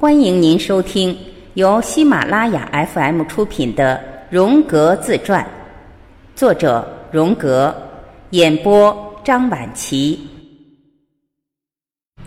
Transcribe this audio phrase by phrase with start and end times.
[0.00, 1.18] 欢迎您收听
[1.54, 3.96] 由喜马拉雅 FM 出品的
[4.30, 5.42] 《荣格自传》，
[6.36, 7.74] 作者荣格，
[8.30, 10.20] 演播张晚琪。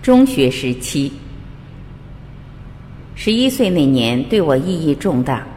[0.01, 1.13] 中学时期，
[3.15, 5.47] 十一岁那年对我意义重大，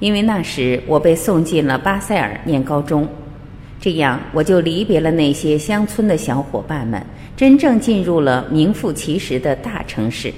[0.00, 3.08] 因为那时我被送进了巴塞尔念高中，
[3.78, 7.00] 这样我就离别了那些乡村的小伙伴们，
[7.36, 10.34] 真正进入了名副其实的大城市。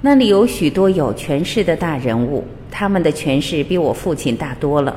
[0.00, 4.94] 那里有许多有权势的大人物，他们的权势比我父亲大多了。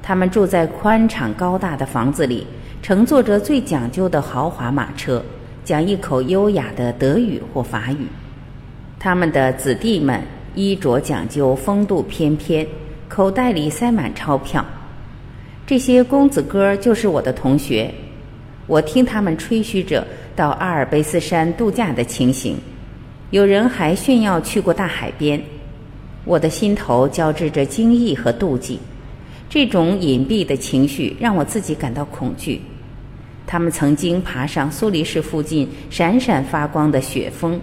[0.00, 2.46] 他们住在宽敞高大的房子里，
[2.80, 5.20] 乘坐着最讲究的豪华马车，
[5.64, 8.06] 讲一口优雅的德语或法语。
[9.00, 10.20] 他们的子弟们
[10.54, 12.64] 衣着讲究，风度翩翩，
[13.08, 14.64] 口袋里塞满钞票。
[15.66, 17.92] 这些公子哥就是我的同学，
[18.68, 22.56] 我听他们吹嘘着到阿尔卑斯山度假的情形。
[23.34, 25.42] 有人还炫耀去过大海边，
[26.24, 28.78] 我的心头交织着惊异和妒忌，
[29.50, 32.60] 这种隐蔽的情绪让我自己感到恐惧。
[33.44, 37.60] 他们曾经爬上苏黎世附近闪闪发光的雪峰，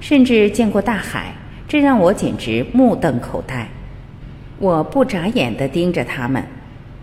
[0.00, 1.32] 甚至见过大海，
[1.66, 3.66] 这让我简直目瞪口呆。
[4.58, 6.44] 我不眨眼地盯着他们，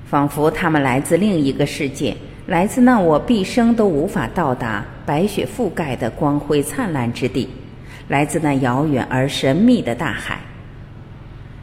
[0.06, 7.50] 仿佛他们来自另一个世界，来自那我毕生都无法到达、白雪覆盖的光辉灿烂之地。
[8.08, 10.40] 来自那遥远而神秘的大海。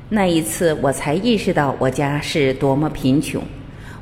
[0.09, 3.42] 那一次，我才意识到我家是多么贫穷。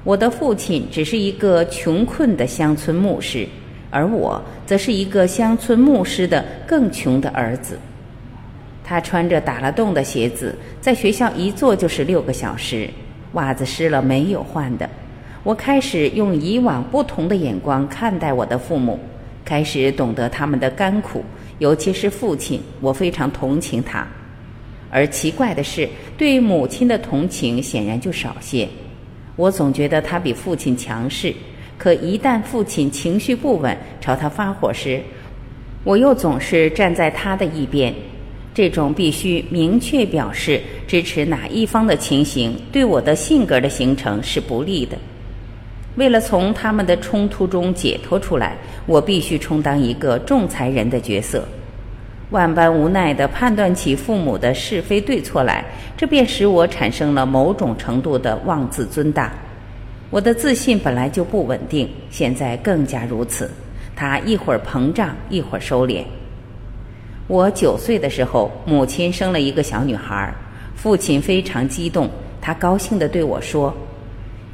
[0.05, 3.47] 我的父亲只是一个穷困的乡村牧师，
[3.89, 7.79] 而我则是一个乡村牧师的更穷的儿子。
[8.83, 12.91] 他穿着打了洞的鞋子，在学校一坐就是六个小时，
[13.35, 14.91] 袜子湿了没有换的。
[15.45, 18.99] 我开始用以往不同的眼光看待我的父母，
[19.45, 21.25] 开始懂得他们的甘苦。
[21.63, 24.05] 尤其是父亲，我非常同情他，
[24.91, 28.69] 而奇怪的是，对母亲的同情显然就少些。
[29.37, 31.33] 我总觉得他比父亲强势，
[31.79, 35.01] 可一旦父亲情绪不稳，朝他发火时，
[35.85, 37.95] 我又总是站在他的一边。
[38.53, 44.99] 这种必须明确表示支持哪一方的情形，对我的性格的形成是不利的。
[45.97, 51.45] 为了从他们的冲突中解脱出来，我必须充当一个仲裁人的角色，
[52.31, 55.63] 万般无奈地判断起父母的是非对错来，
[55.97, 59.31] 这便使我产生了某种程度的妄自尊大。
[60.09, 63.51] 我的自信本来就不稳定，现在更加如此。
[63.95, 66.03] 他一会儿膨胀，一会儿收敛。
[67.29, 70.35] 我九岁的时候，母亲生了一个小女孩，
[70.75, 72.09] 父亲非常激动，
[72.41, 73.75] 他高兴地对我说。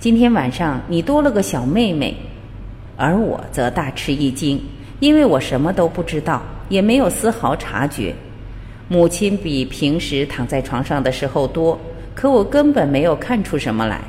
[0.00, 2.14] 今天晚上你多了个小妹妹，
[2.96, 4.62] 而我则大吃一惊，
[5.00, 8.14] 因为我什么都不知道，也没有丝毫察觉。
[8.86, 11.76] 母亲比平时躺在床上的时候多，
[12.14, 14.00] 可我根本没有看出什么来。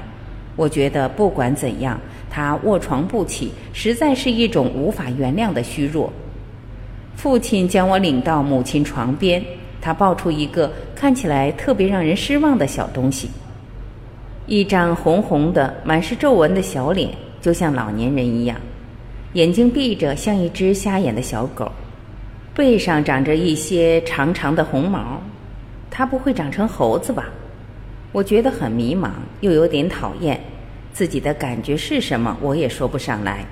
[0.55, 1.99] 我觉得不管怎样，
[2.29, 6.13] 她卧床不起，实在是一种无法原谅的虚弱。
[7.15, 9.43] 父亲将我领到母亲床边，
[9.81, 13.27] 他抱出一个看起来特别让人失望的小东西。
[14.49, 18.57] 一张红红的、满是皱纹的小脸，就像老年人一样，
[19.33, 21.71] 眼睛闭着，像一只瞎眼的小狗，
[22.55, 25.21] 背上长着一些长长的红毛。
[25.91, 27.25] 它不会长成猴子吧？
[28.11, 29.11] 我觉得很迷茫，
[29.41, 30.41] 又有点讨厌。
[30.93, 33.45] 自己的感觉是什么，我也说不上来。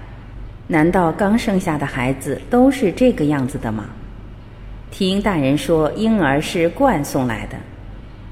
[0.66, 3.85] 难道刚生下的孩子都是这个样子的吗？
[4.90, 7.56] 听大人说，婴儿是惯送来的。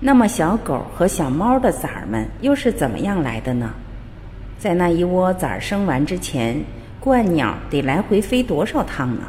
[0.08, 3.74] 那么，小狗和小猫的崽儿们又是怎么样来的呢？
[4.60, 6.64] 在那一窝崽儿生完之前，
[7.04, 9.24] 鹳鸟得来回飞多少趟呢？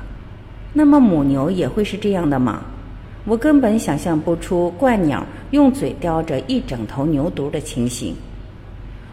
[0.75, 2.61] 那么，母牛也会是这样的吗？
[3.25, 8.15] 我根本想象不出鹳鸟用嘴叼着一整头牛犊的情形。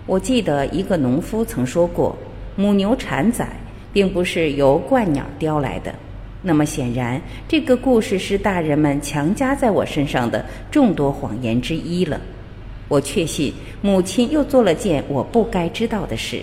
[0.05, 2.13] 我记得一个农夫曾说过，
[2.57, 3.47] 母牛产崽
[3.93, 5.95] 并不是由鹳鸟叼来的。
[6.45, 12.19] 那么显然，这个故事是大人们强加在我身上的众多谎言之一了。
[12.89, 16.41] 我确信母亲又做了件我不该知道的事。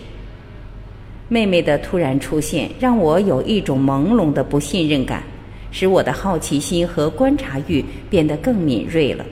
[1.29, 5.23] 妹妹的突然出现让我有一种朦胧的不信任感，
[5.71, 9.25] 使我的好奇心和观察欲变得更敏锐了。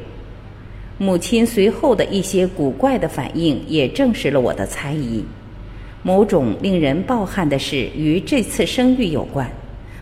[0.98, 5.24] 母亲随后的一些古怪的反应也证实了我的猜疑：
[6.02, 9.50] 某种令人抱憾的事与这次生育有关。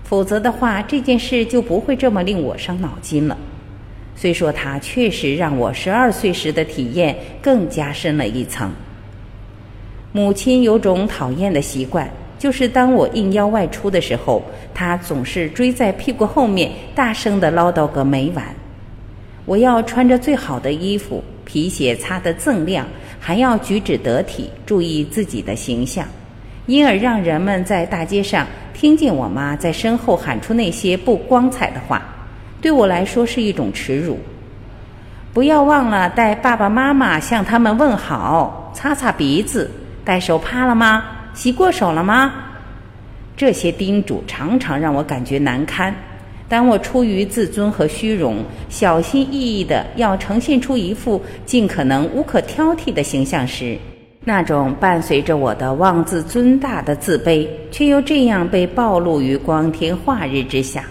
[0.09, 3.37] 否则的话，这件事就不会这么令我伤脑筋了。
[4.15, 8.71] 虽说它确实让我十二岁时的体验更加深了一层。
[10.13, 12.09] 母亲有种讨厌的习惯，
[12.39, 14.43] 就是当我应邀外出的时候，
[14.73, 18.45] 她总是追在屁股后面，大声的唠叨个没完。
[19.45, 22.87] 我要穿着最好的衣服，皮鞋擦得锃亮，
[23.19, 26.07] 还要举止得体，注意自己的形象，
[26.67, 32.03] 因而让人们在大街上听见我妈在身后喊出那些不光彩的话，
[32.61, 34.19] 对我来说是一种耻辱。
[35.33, 39.71] 不要忘了带爸爸妈妈向他们问好，擦擦鼻子，
[40.05, 41.05] 戴手帕了吗？
[41.35, 42.33] 洗过手了吗？
[43.37, 45.95] 这些叮嘱常常让我感觉难堪。
[46.49, 48.39] 当我出于自尊和虚荣，
[48.71, 53.77] 小心翼翼的要呈现出一副尽可能无可挑剔的形象时，
[54.29, 60.85] 那种伴随着我的妄自尊大的自卑，却又这样被暴露于光天化日之下，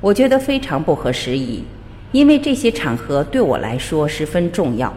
[0.00, 1.64] 我觉得非常不合时宜。
[2.12, 4.94] 因为这些场合对我来说十分重要，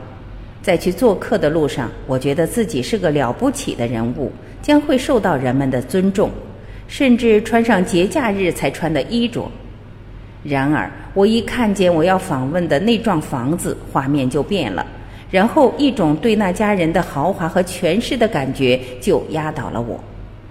[0.62, 4.32] 在去做客的路上，我觉得自己是个了不起的人物，
[4.62, 6.30] 将会受到人们的尊重，
[6.88, 9.50] 甚至穿上节假日才穿的衣着。
[10.44, 14.86] 然而，我一看见我要访问的那幢房子，画面就变了，
[15.32, 19.98] 然后一种对那家人的豪华和权势的感觉就压倒了我，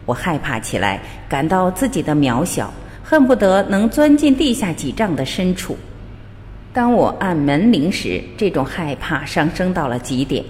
[0.07, 0.99] 我害怕起来，
[1.29, 2.73] 感到自己的渺小，
[3.05, 5.77] 恨不得能钻进地下几丈的深处。
[6.73, 10.43] 当我按门铃时，这种害怕上升到了极点。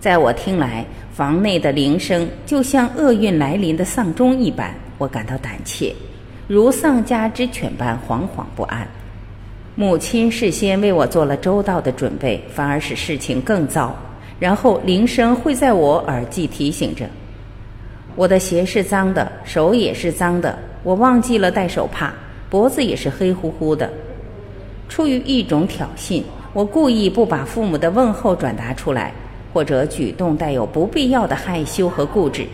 [0.00, 5.94] 在我听来，房内的铃声就像厄运来临的丧钟一般，我感到胆怯，
[6.46, 8.86] 如丧家之犬般惶惶不安。
[9.78, 13.94] 母亲事先为我做了周到的准备，反而使事情更糟。
[14.38, 17.04] 然后铃声会在我耳际提醒着：
[18.14, 22.10] 我的鞋是脏的，手也是脏的，我忘记了戴手帕，
[22.48, 23.90] 脖子也是黑乎乎的。
[24.88, 26.22] 出于一种挑衅，
[26.54, 29.12] 我故意不把父母的问候转达出来，
[29.52, 32.46] 或者举动带有不必要的害羞和固执。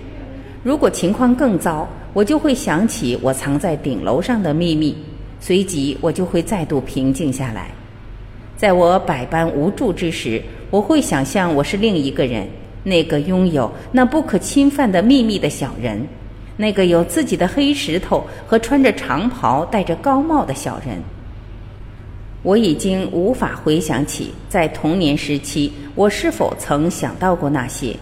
[0.64, 4.96] 如果情况更糟，我就会想起我藏在顶楼上的秘密，
[5.42, 7.68] 随即我就会再度平静下来。
[8.56, 10.40] 在我百般无助之时，
[10.70, 12.46] 我会想象我是另一个人，
[12.84, 16.06] 那个拥有那不可侵犯的秘密的小人，
[16.56, 21.02] 那个有自己的黑石头和穿着长袍、戴着高帽的小人。
[22.44, 27.96] 我已经无法回想起在童年时期我是否曾想到过那些，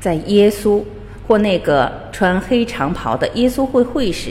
[0.00, 0.80] 在耶稣
[1.26, 4.30] 或那个穿黑长袍的耶稣会会士，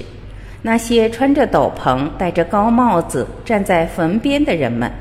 [0.63, 4.91] 那些穿着斗篷、戴着高帽子站在坟边的人们，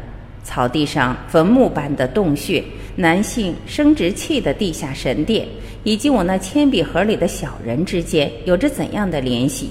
[0.42, 2.64] 草地上坟墓般的洞穴，
[2.96, 5.46] 男性生殖器的地下神殿，
[5.84, 9.70] 以及我那铅笔盒里的小人之间有着怎样的联系？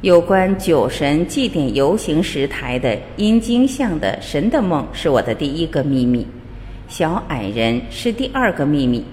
[0.00, 6.26] 有关酒神祭典游行石台的阴茎像的神的梦是我的第一个秘密，
[6.88, 9.04] 小矮人是第二个秘密。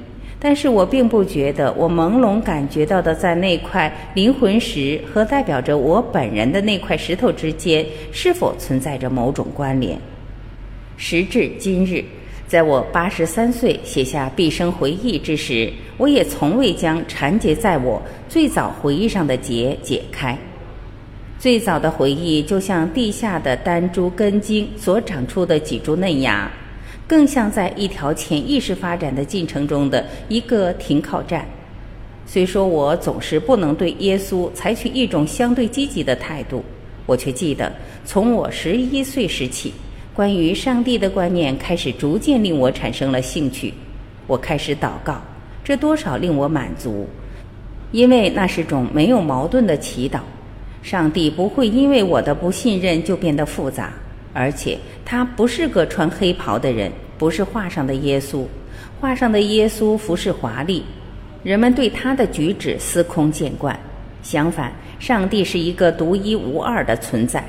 [0.48, 10.00] 但是我并不觉得我朦胧感觉到的在那块灵魂石和代表着我本人的那块石头之间是否存在着某种关联。
[10.98, 12.06] 时至今日，
[12.48, 18.00] 在我八十三岁写下毕生回忆之时，我也从未将缠结在我
[18.30, 20.38] 最早回忆上的结解开。
[21.40, 26.52] 最早的回忆就像地下的丹珠根茎所长出的几株嫩芽，
[27.08, 31.46] 更像在一条潜意识发展的进程中的一个停靠站。
[32.26, 36.64] 虽说我总是不能对耶稣采取一种相对积极的态度，
[37.06, 37.72] 我却记得
[38.04, 39.72] 从我十一岁时起，
[40.14, 43.72] 关于上帝的观念开始逐渐令我产生了兴趣。
[44.26, 45.22] 我开始祷告，
[45.64, 47.08] 这多少令我满足，
[47.92, 50.22] 因为那是种没有矛盾的祈祷。
[50.82, 53.94] 上帝不会因为我的不信任就变得复杂，
[54.36, 58.44] 而且他不是个穿黑袍的人，不是画上的耶稣。
[59.00, 60.84] 画上的耶稣服饰华丽，
[61.42, 63.80] 人们对他的举止司空见惯。
[64.22, 67.42] 相反，上帝是一个独一无二的存在，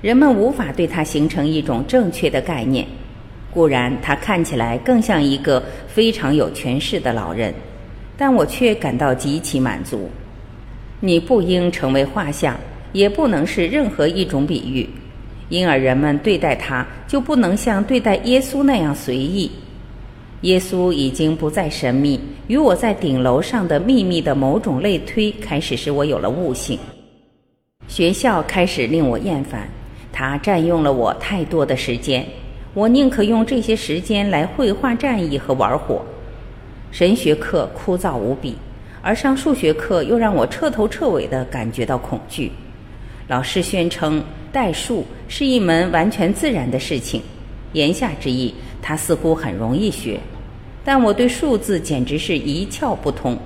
[0.00, 2.84] 人们无法对他形成一种正确的概念。
[3.52, 7.54] 固然，他看起来更像一个非常有权势的老人，
[8.16, 10.10] 但我却感到极其满足。
[10.98, 12.56] 你不应成为画像。
[12.92, 14.86] 也不能是任何一种比喻，
[15.52, 19.50] 因而人们对待他就不能像对待耶稣那样随意。
[20.40, 26.78] 耶稣已经不再神秘，与我在顶楼上的秘密的某种类推开始使我有了悟性。
[27.86, 29.68] 学校开始令我厌烦，
[30.10, 32.26] 它占用了我太多的时间，
[32.72, 36.00] 我宁可用这些时间来绘画战役和玩火。
[36.90, 38.56] 神学课枯燥无比，
[39.02, 42.50] 而上数学课又让我彻头彻尾地感觉到恐惧。
[43.28, 47.22] 老师宣称代数是一门完全自然的事情，
[47.72, 50.20] 言下之意，它似乎很容易学。
[50.84, 53.38] 但我对数字简直是一窍不通。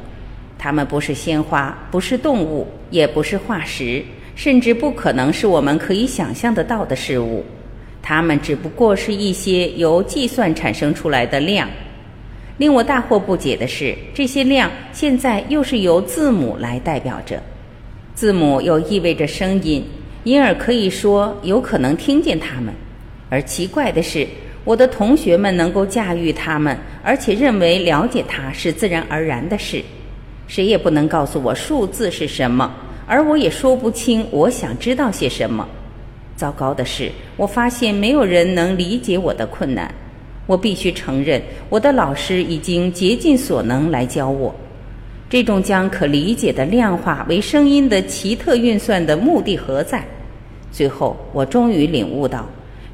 [0.58, 4.02] 它们不是鲜花，不是动物，也不是化石，
[4.34, 7.44] 甚至不可能是我们可以想象得到的事物。
[8.02, 11.68] 它们只不过是一些由计算产生出来的量。
[12.56, 17.40] 令我大惑不解的是，这些量现在又是由字母来代表着。
[18.14, 19.84] 字母又意味着声音，
[20.26, 22.74] 因而可以说有可能听见他们。
[23.30, 24.26] 而奇怪的是，
[24.64, 29.80] 我的同学们能够驾驭他们，而且认为了解它是自然而然的事。
[30.48, 32.74] 谁也不能告诉我数字是什么，
[33.06, 35.64] 而我也说不清我想知道些什么。
[36.34, 39.94] 糟糕的是，我发现没有人能理解我的困难。
[40.48, 44.52] 我必须承认，我的老师已经竭尽所能来教我
[45.30, 50.04] 这种将可理解的量化为声音的奇特运算的目的何在。
[50.76, 52.46] 最后，我终于领悟到，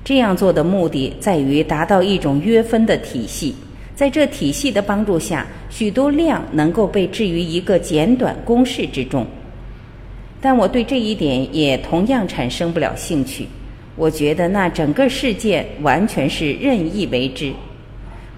[0.04, 3.56] 这样做的目的在于达到一种约分的体系。
[3.96, 9.26] 在这体系的帮助下，许多量能够被置于一个简短公式之中。
[10.40, 13.48] 但我对这一点也同样产生不了兴趣。
[13.96, 17.52] 我觉得那整个事件完全是任意为之。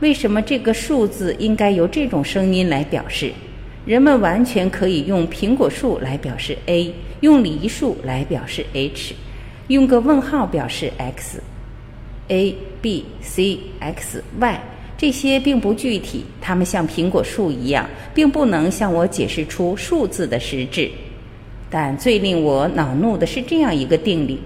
[0.01, 3.31] 为什么这个数字应该由这种声音来表示？
[3.85, 9.15] 人们完全可以用苹果树来表示 a，用梨树来表示 h，
[9.69, 11.41] 用个问号表示 x。
[12.29, 14.61] a b c x y
[14.97, 20.91] 这些并不具体，它们像苹果树一样，并不能向我解释出数字的实质。
[21.69, 24.41] 但最令我恼怒的是这样一个定理。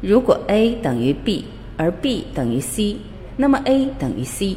[0.00, 1.44] 如果 A 等于 B，
[1.76, 2.96] 而 B 等于 C，
[3.36, 4.56] 那么 A 等于 C。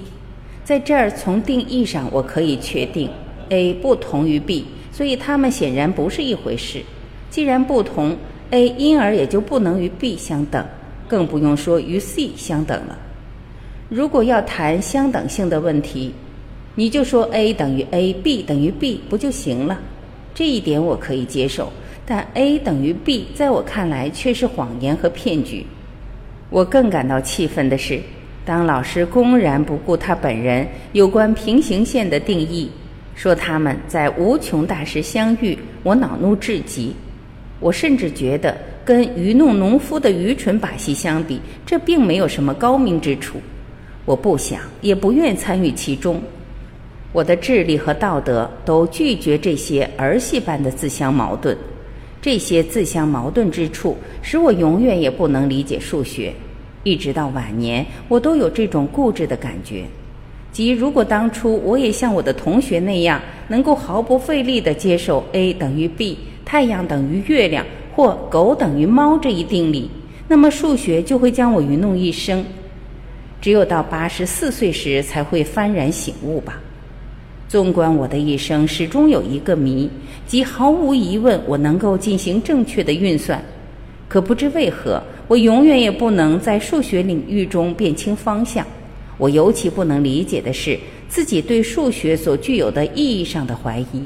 [0.64, 3.08] 在这儿，从定义上我可以确定
[3.50, 6.82] A 不同于 B，所以它们显然不是一回事。
[7.30, 8.18] 既然不同
[8.56, 10.66] ，A 因而也就不能与 B 相等，
[11.10, 12.98] 更不用说与 C 相等了。
[13.90, 16.14] 如果要谈相等性的问题，
[16.76, 19.78] 你就说 A 等于 A，B 等于 B 不就行了？
[20.34, 21.70] 这一点我可以接受。
[22.06, 25.66] 但 A 等于 B，在我看来却是谎言和骗局。
[26.50, 28.00] 我更感到气愤的是，
[28.46, 32.70] 当老师公然不顾他本人有关平行线的定义，
[33.16, 36.96] 说他们在无穷大时相遇，我恼怒至极。
[37.60, 43.40] 我甚至觉得，跟愚弄农夫的愚蠢把戏相比，这并没有什么高明之处。
[44.06, 46.22] 我不想，也不愿参与其中。
[47.12, 51.58] 我的智力和道德都拒绝这些儿戏般的自相矛盾。
[52.22, 56.34] 这些自相矛盾之处，使我永远也不能理解数学。
[56.84, 59.86] 一直到晚年，我都有这种固执的感觉。
[60.52, 69.90] 即如果当初我也像我的同学那样，能够毫不费力地接受 A 等于 B、太阳等于月亮或狗等于猫这一定理，
[70.28, 72.46] 那么数学就会将我愚弄一生。
[73.42, 76.60] 只有到八十四岁时，才会幡然醒悟吧。
[77.48, 79.90] 纵观我的一生，始终有一个谜，
[80.26, 83.44] 即毫无疑问，我能够进行正确的运算，
[84.08, 88.66] 可不知为何，我永远也不能在数学领域中辨清方向。
[89.18, 94.04] 我尤其不能理解的是自己对数学所具有的意义上的怀疑。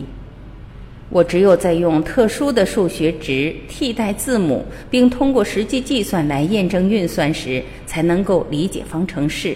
[1.09, 9.55] 我只有在用特殊的数学值替代字母，并通过实际计算来验证运算时，才能够理解方程式。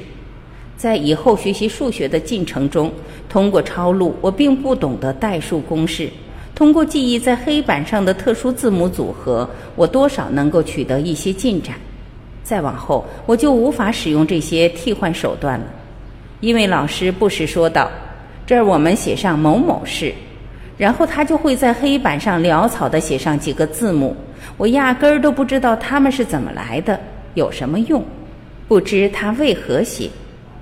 [0.76, 2.92] 在以后学习数学的进程中，
[3.30, 6.08] 通过抄录我并不懂得代数公式；
[6.56, 11.76] 通过记忆在黑板上的特殊字母组合，我多少能够取得一些进展。
[12.44, 15.66] 再往后，我就无法使用这些替换手段了，
[16.42, 17.92] 因为老师不时说道
[18.46, 20.12] ：“这儿我们写上某某式。”
[20.78, 24.16] 然后他就会在黑板上潦草地写上几个字母，
[24.58, 27.00] 我压根儿都不知道它们是怎么来的，
[27.36, 28.04] 有什么用，
[28.68, 30.10] 不知他为何写。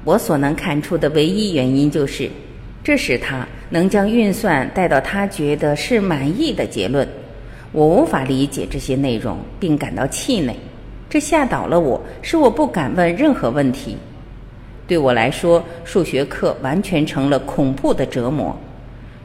[0.04, 2.30] 我所能看出的唯一原因就是，
[2.84, 7.08] 这使他能将运算带到他觉得是满意的结论。
[7.72, 10.54] 我无法理解这些内容，并感到气馁，
[11.10, 13.96] 这吓倒了我，使我不敢问任何问题。
[14.88, 18.60] 对我来说，数学课完全成了恐怖的折磨，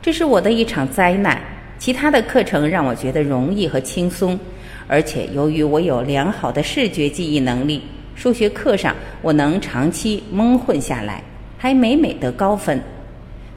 [0.07, 1.37] 这是我的一场灾难。
[1.81, 4.39] 其他的课程让我觉得容易和轻松，
[4.87, 7.83] 而且由于我有良好的视觉记忆能力。
[8.15, 11.21] 数学课上，我能长期蒙混下来，
[11.59, 12.81] 还每每得高分。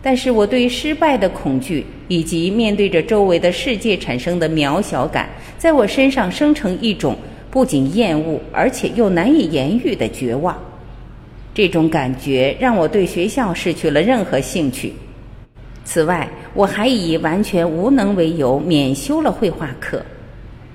[0.02, 5.30] 但是我对失败的恐惧，以及面对着周围的世界产生的渺小感，
[5.60, 7.16] 在我身上生成一种
[7.52, 10.58] 不仅厌恶，而且又难以言喻的绝望。
[11.54, 14.92] 这种感觉让我对学校失去了任何兴趣。
[15.86, 20.04] 此外，我还以完全无能为由免修了绘画课。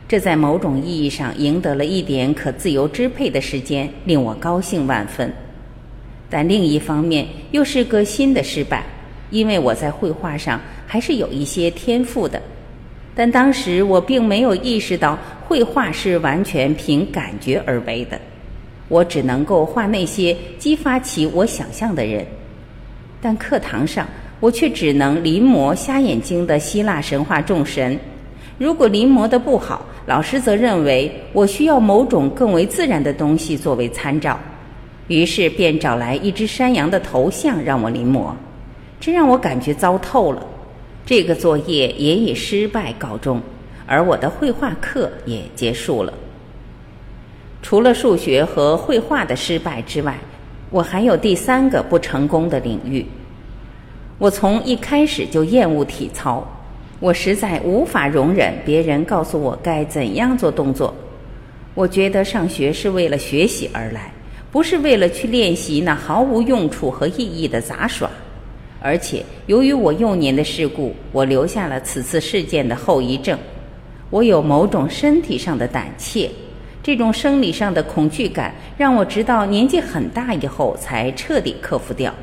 [0.07, 5.33] 这在某种意义上赢得了一点可自由支配的时间，令我高兴万分。
[6.31, 8.85] 但另一方面又是个新的失败，
[9.31, 12.41] 因为我在绘画上还是有一些天赋的，
[13.15, 18.21] 但当时我并没有意识到绘画是完全凭感觉而为的。
[18.89, 22.25] 我只能够画那些激发起我想象的人。
[23.23, 24.07] 但课堂上，
[24.45, 27.99] 我却只能临摹瞎眼睛的希腊神话众神。
[28.59, 34.39] 如果临摹的不好，老师则认为我需要某种更为自然的东西作为参照，
[35.09, 38.35] 于是便找来一只山羊的头像让我临摹，
[39.01, 40.47] 这让我感觉糟透了。
[41.07, 43.41] 这个作业也以失败告终，
[43.87, 46.13] 而我的绘画课也结束了。
[47.63, 50.15] 除了数学和绘画的失败之外，
[50.69, 53.07] 我还有第三个不成功的领域。
[54.19, 56.47] 我从一开始就厌恶体操。
[57.01, 60.95] 我实在无法容忍别人告诉我该怎样做动作。
[61.75, 64.13] 我觉得上学是为了学习而来，
[64.53, 68.09] 不是为了去练习那毫无用处和意义的杂耍。
[68.81, 73.37] 而且，由于我幼年的事故，我留下了此次事件的后遗症。
[74.11, 76.31] 我有某种身体上的胆怯，
[76.83, 82.15] 这种生理上的恐惧感让我直到年纪很大以后才彻底克服掉。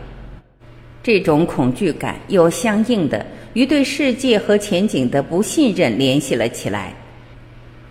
[1.04, 3.26] 这种恐惧感又相应的。
[3.54, 6.94] 与对世界和前景的不信任联系了起来。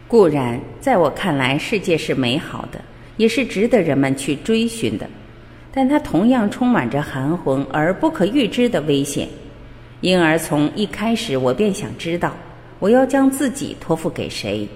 [0.09, 2.81] 固然，在我看来，世界是美好的，
[3.19, 5.07] 也是值得人们去追寻的，
[5.71, 9.29] 但它同样充满着含混而不可预知的危险。
[10.01, 12.35] 因而，从一开始，我便想知道，
[12.79, 14.67] 我要将自己托付给谁，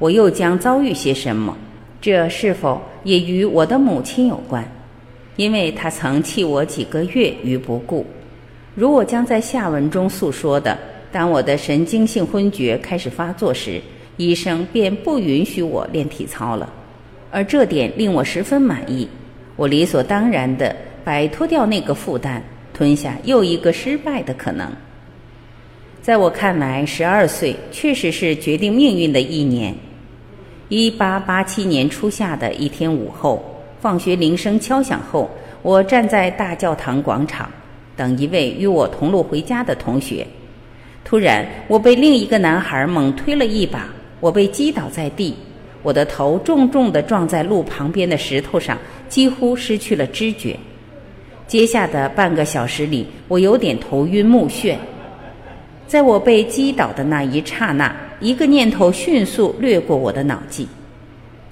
[0.00, 1.56] 我又将遭遇些什么。
[2.00, 4.68] 这是否也与我的母亲有关？
[5.36, 8.06] 因为他曾弃我几个月于不顾。
[8.74, 10.78] 如我将在下文中诉说的，
[11.10, 13.80] 当我的神经性昏厥开始发作时，
[14.16, 16.72] 医生便不允许我练体操了，
[17.30, 19.08] 而这点令我十分满意。
[19.56, 20.74] 我理所当然地
[21.04, 22.40] 摆脱掉那个负担，
[22.72, 24.66] 吞下又一个失败的可能。
[26.00, 29.74] 在我看来，十二岁确实是决定命运的一年。
[30.68, 33.51] 一八八七年初夏的一天午后，
[33.82, 35.28] 放学铃声敲响后，
[35.60, 37.50] 我站在大教堂广场。
[37.96, 40.24] 等一位与我同路回家的同学，
[41.04, 43.88] 突然，我被另一个男孩猛推了一把，
[44.20, 45.34] 我被击倒在地，
[45.82, 50.56] 我的头重重地撞在路旁边的石头上，几乎失去了知觉。
[51.48, 54.76] 接下的半个小时里，我有点头晕目眩。
[55.88, 60.68] 在我被击倒的那一刹那，一个念头迅速掠过我的脑际：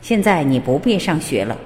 [0.00, 1.56] 现在你不必上学了。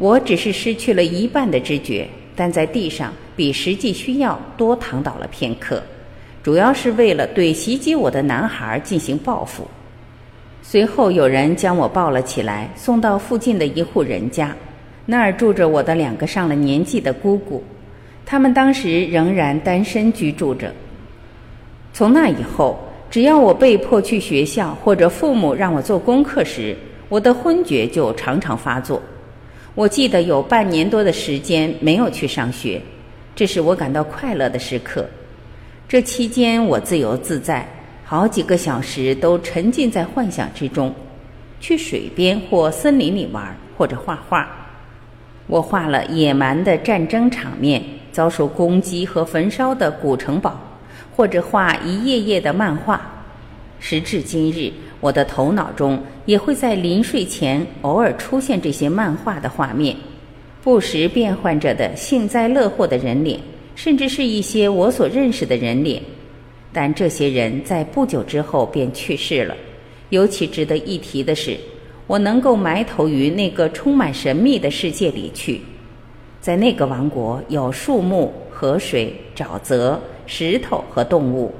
[0.00, 2.08] 我只是失去了一半的知觉。
[2.34, 5.82] 但在地上比实际需要多躺倒了片刻，
[6.42, 9.68] 主要是为了对袭击我的男孩进行报复。
[10.62, 14.56] 随后有人将我抱了起来，送到附近的一户人家，
[15.04, 17.62] 那儿住着我的两个上了年纪的姑姑，
[18.24, 20.72] 他们当时仍然单身居住着。
[21.92, 22.78] 从那以后，
[23.10, 26.74] 只要我被迫去学校或者父母让我做功课时，
[27.10, 29.02] 我的昏厥就常常发作。
[29.76, 32.82] 我记得有半年多的时间没有去上学，
[33.36, 35.06] 这是我感到快乐的时刻。
[35.88, 37.66] 这期间我自由自在，
[38.04, 40.92] 好几个小时都沉浸在幻想之中，
[41.60, 44.48] 去水边或森林里玩，或者画画。
[45.46, 47.80] 我画了野蛮的战争场面、
[48.10, 50.60] 遭受攻击和焚烧的古城堡，
[51.14, 53.00] 或者画一页页的漫画。
[53.78, 54.72] 时至今日。
[55.00, 55.98] 我的头脑中
[56.30, 59.96] 也会在临睡前偶尔出现这些漫画的画面，
[60.62, 63.40] 不时变换着的幸灾乐祸的人脸，
[63.74, 66.00] 甚至是一些我所认识的人脸。
[66.72, 69.56] 但这些人在不久之后便去世了。
[70.10, 71.56] 尤其值得一提的是，
[72.06, 75.60] 我能够埋头于那个充满神秘的世界里去，
[76.40, 81.52] 在那个王国有树木、河水、沼泽、石头和动物，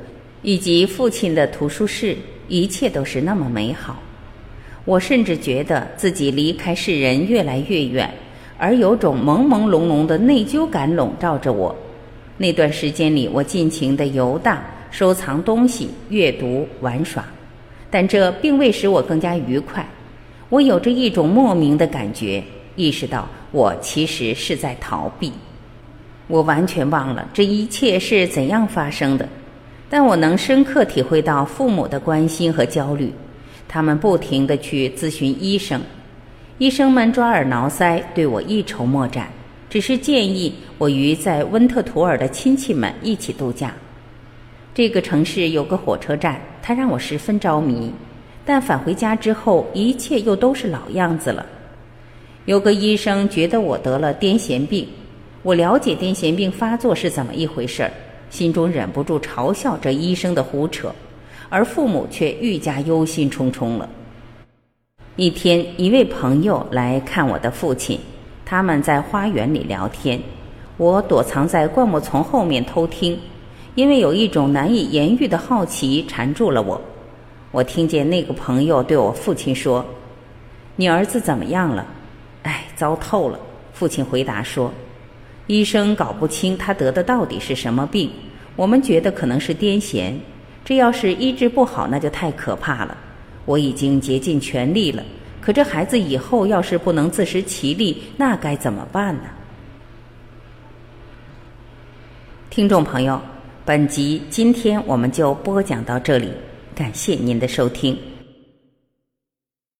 [0.42, 2.16] 以及父亲的图书室。
[2.46, 4.00] 一切都是那么美好，
[4.84, 8.12] 我甚至觉得自己离开世人越来越远，
[8.58, 11.74] 而有种朦朦胧胧的内疚感笼罩着我。
[12.36, 17.24] 那段时间里，我尽情的游荡、收藏东西、阅读、玩耍，
[17.90, 19.86] 但这并未使我更加愉快。
[20.48, 22.42] 我有着一种莫名的感觉，
[22.74, 25.30] 意识到我其实是在逃避。
[26.26, 29.28] 我完全忘了这一切是怎样发生的。
[29.88, 33.12] 但我能深刻体会到父母的关心和焦虑，
[33.72, 35.80] 他们不停地去咨询医生，
[36.58, 39.28] 医生们抓耳挠腮，对我一筹莫展，
[39.68, 43.72] 只是建议我与在温特图尔的亲戚们一起度假。
[44.74, 47.92] 这个城市有个火车站，它让我十分着迷，
[48.44, 51.46] 但返回家之后，一切又都是老样子了。
[52.46, 54.88] 有个医生觉得我得了癫痫病，
[55.44, 57.92] 我了解癫痫病发作是怎么一回事儿。
[58.30, 60.92] 心中忍不住嘲笑这医生的胡扯，
[61.50, 63.86] 而父母却愈加忧心忡忡了。
[65.16, 68.00] 一天，一位朋友来看我的父亲，
[68.46, 70.18] 他们在花园里聊天。
[70.78, 73.18] 我躲藏在灌木丛后面偷听，
[73.74, 76.80] 因为有一种难以言喻的好奇缠住了我。
[77.50, 79.84] 我听见那个朋友对我父亲说
[80.76, 81.84] ：“你儿子怎么样了
[82.44, 83.38] ？”“哎，糟透了。”
[83.74, 84.72] 父亲回答说
[85.48, 88.08] ：“医生搞不清他得的到底是什么病，
[88.56, 90.14] 我们觉得可能是癫痫。
[90.70, 92.96] 这要是医治不好，那就太可怕了。”
[93.44, 95.02] 我已经竭尽全力了，
[95.40, 99.22] 可这孩子以后要是不能自食其力，那该怎么办呢？
[102.50, 103.20] 听众朋友，
[103.64, 106.30] 本集今天我们就播讲到这里，
[106.72, 107.98] 感谢您的收听。